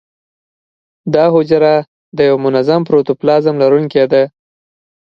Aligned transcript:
دا 1.13 1.25
حجره 1.35 1.73
د 2.17 2.19
یو 2.29 2.35
منظم 2.45 2.81
پروتوپلازم 2.87 3.55
لرونکې 3.63 4.03
ده. 4.11 4.23